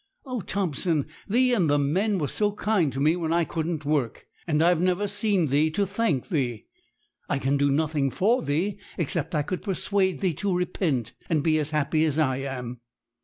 Oh, 0.25 0.41
Thompson 0.41 1.05
thee 1.27 1.53
and 1.53 1.69
the 1.69 1.77
men 1.77 2.17
were 2.17 2.27
so 2.27 2.53
kind 2.53 2.91
to 2.91 2.99
me 2.99 3.15
when 3.15 3.31
I 3.31 3.43
couldn't 3.45 3.85
work, 3.85 4.25
and 4.47 4.59
I've 4.59 4.81
never 4.81 5.07
seen 5.07 5.49
thee 5.49 5.69
to 5.69 5.85
thank 5.85 6.29
thee. 6.29 6.65
I 7.29 7.37
can 7.37 7.55
do 7.55 7.69
nothing 7.69 8.09
for 8.09 8.41
thee, 8.41 8.79
except 8.97 9.35
I 9.35 9.43
could 9.43 9.61
persuade 9.61 10.21
thee 10.21 10.33
to 10.33 10.57
repent, 10.57 11.13
and 11.29 11.43
be 11.43 11.59
as 11.59 11.69
happy 11.69 12.03
as 12.05 12.17
I 12.17 12.37
am.' 12.37 12.81